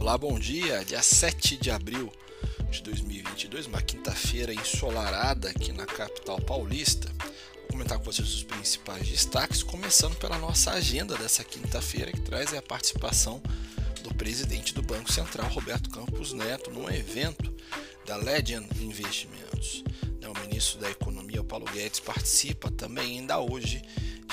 [0.00, 0.82] Olá, bom dia.
[0.82, 2.10] Dia 7 de abril
[2.70, 7.06] de 2022, uma quinta-feira ensolarada aqui na capital paulista.
[7.54, 12.54] Vou comentar com vocês os principais destaques, começando pela nossa agenda dessa quinta-feira, que traz
[12.54, 13.42] a participação
[14.02, 17.54] do presidente do Banco Central, Roberto Campos Neto, num evento
[18.06, 19.84] da Legend Investimentos.
[20.18, 23.82] Né, o ministro da Economia, Paulo Guedes, participa também ainda hoje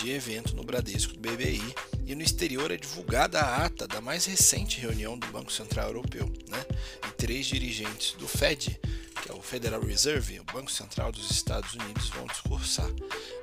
[0.00, 1.74] de evento no Bradesco do BBI
[2.06, 6.32] e no exterior é divulgada a ata da mais recente reunião do Banco Central Europeu,
[6.48, 6.64] né?
[7.08, 8.78] E três dirigentes do Fed,
[9.22, 12.88] que é o Federal Reserve, o Banco Central dos Estados Unidos, vão discursar.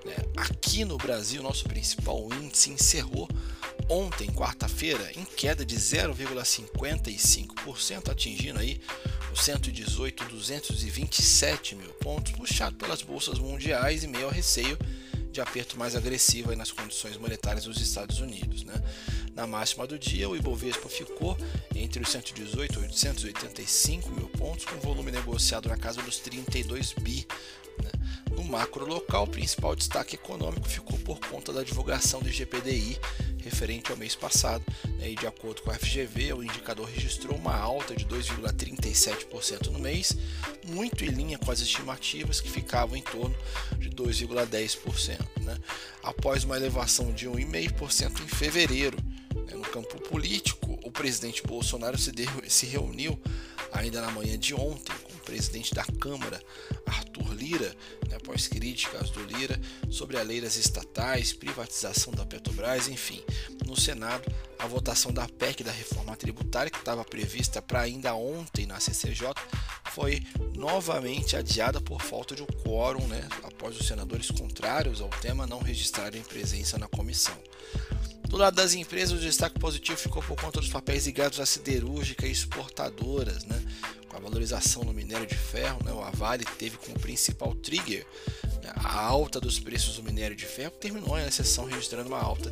[0.06, 0.16] Né?
[0.38, 3.28] Aqui no Brasil, nosso principal índice encerrou
[3.90, 8.80] ontem, quarta-feira, em queda de 0,55%, atingindo aí
[9.34, 14.80] os 118.227 mil pontos, puxado pelas bolsas mundiais e meio ao receio
[15.34, 18.64] de aperto mais agressivo nas condições monetárias dos Estados Unidos.
[18.64, 18.74] Né?
[19.34, 21.36] Na máxima do dia, o Ibovespa ficou
[21.76, 27.28] entre os 118 e 885 mil pontos, com volume negociado na casa dos 32 bi.
[27.82, 27.90] Né?
[28.32, 33.00] No macro local, o principal destaque econômico ficou por conta da divulgação do IGPDI
[33.44, 34.64] referente ao mês passado.
[34.98, 35.12] Né?
[35.12, 40.16] E de acordo com a FGV, o indicador registrou uma alta de 2,37% no mês,
[40.66, 43.36] muito em linha com as estimativas que ficavam em torno
[43.78, 45.20] de 2,10%.
[45.42, 45.58] Né?
[46.02, 48.98] Após uma elevação de 1,5% em fevereiro.
[49.46, 49.56] Né?
[49.56, 52.12] No campo político, o presidente Bolsonaro se,
[52.48, 53.20] se reuniu
[53.72, 56.42] ainda na manhã de ontem presidente da Câmara,
[56.86, 57.76] Arthur Lira,
[58.08, 63.24] né, após críticas do Lira sobre a lei das estatais, privatização da Petrobras, enfim.
[63.66, 68.66] No Senado, a votação da PEC da reforma tributária, que estava prevista para ainda ontem
[68.66, 69.34] na CCJ,
[69.92, 70.22] foi
[70.56, 75.60] novamente adiada por falta de um quórum, né, após os senadores contrários ao tema não
[75.60, 77.38] registrarem presença na comissão.
[78.34, 82.26] Do lado das empresas, o destaque positivo ficou por conta dos papéis ligados à siderúrgica
[82.26, 83.64] e exportadoras, né?
[84.14, 85.80] Com a valorização no minério de ferro.
[85.84, 85.92] Né?
[85.92, 88.06] O Avale teve como principal trigger
[88.62, 88.72] né?
[88.76, 92.52] a alta dos preços do minério de ferro, terminou a sessão registrando uma alta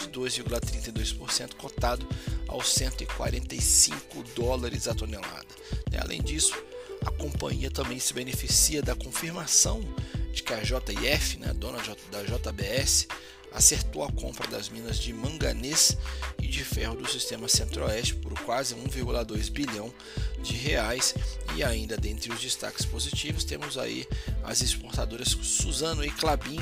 [0.00, 2.06] de 2,32%, cotado
[2.48, 5.46] aos 145 dólares a tonelada.
[5.90, 5.98] Né?
[6.02, 6.54] Além disso,
[7.04, 9.80] a companhia também se beneficia da confirmação
[10.32, 11.78] de que a JF, né, dona
[12.10, 13.06] da JBS,
[13.56, 15.96] acertou a compra das minas de manganês
[16.38, 19.92] e de ferro do sistema Centro-Oeste por quase 1,2 bilhão
[20.42, 21.14] de reais.
[21.56, 24.06] E ainda dentre os destaques positivos temos aí
[24.44, 26.60] as exportadoras Suzano e Clabin,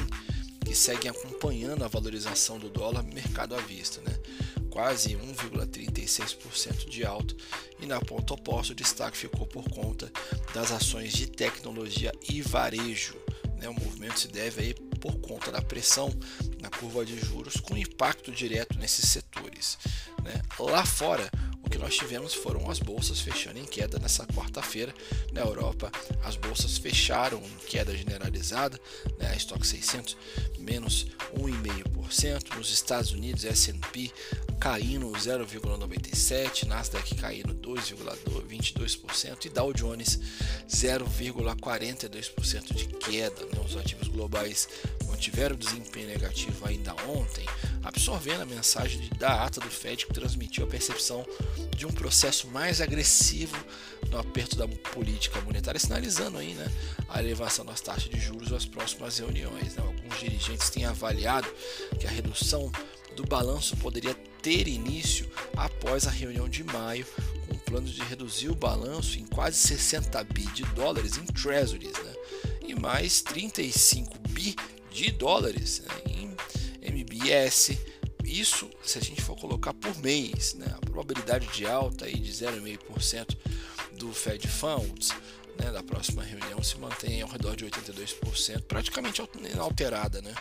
[0.65, 4.16] que seguem acompanhando a valorização do dólar mercado à vista, né?
[4.71, 7.34] quase 1,36% de alta,
[7.81, 10.12] e na ponta oposta o destaque ficou por conta
[10.55, 13.16] das ações de tecnologia e varejo.
[13.56, 13.69] Né?
[13.69, 14.75] O movimento se deve aí
[15.05, 16.09] por conta da pressão
[16.63, 19.77] na curva de juros, com impacto direto nesses setores.
[20.23, 20.41] Né?
[20.59, 21.31] Lá fora,
[21.75, 24.95] que nós tivemos foram as bolsas fechando em queda nessa quarta-feira.
[25.33, 25.91] Na Europa,
[26.23, 28.81] as bolsas fecharam em queda generalizada,
[29.19, 29.31] né?
[29.31, 30.17] a Stock 600
[30.61, 34.12] menos 1,5%, nos Estados Unidos, S&P
[34.61, 40.21] caindo 0,97%, Nasdaq caindo 2,22% e Dow Jones
[40.69, 43.47] 0,42% de queda.
[43.47, 43.61] Né?
[43.67, 44.69] Os ativos globais
[45.09, 47.45] mantiveram desempenho negativo ainda ontem,
[47.84, 51.25] absorvendo a mensagem da ata do Fed que transmitiu a percepção
[51.77, 53.56] de um processo mais agressivo
[54.11, 56.71] no aperto da política monetária, sinalizando aí, né,
[57.09, 59.75] a elevação das taxas de juros nas próximas reuniões.
[59.75, 59.83] Né?
[59.83, 61.49] Alguns dirigentes têm avaliado
[62.00, 62.73] que a redução
[63.15, 67.06] do balanço poderia ter início após a reunião de maio,
[67.49, 72.15] com planos de reduzir o balanço em quase 60 bi de dólares em treasuries, né?
[72.67, 74.56] e mais 35 bi
[74.91, 76.12] de dólares né?
[76.12, 76.34] em
[78.25, 80.67] Isso se a gente for colocar por mês, né?
[80.75, 83.37] a probabilidade de alta aí de 0,5%
[83.99, 85.11] do Fed Funds
[85.59, 89.23] né, da próxima reunião se mantém ao redor de 82%, praticamente
[89.53, 90.21] inalterada.
[90.21, 90.35] Né?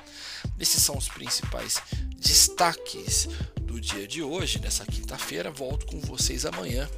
[0.60, 1.82] Esses são os principais
[2.18, 3.28] destaques
[3.62, 5.52] do dia de hoje, nessa quinta-feira.
[5.52, 6.90] Volto com vocês amanhã,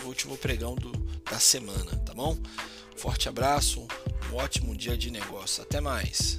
[0.00, 0.92] no último pregão do,
[1.30, 2.36] da semana, tá bom?
[2.96, 3.86] Forte abraço,
[4.30, 5.62] um ótimo dia de negócio.
[5.62, 6.38] Até mais!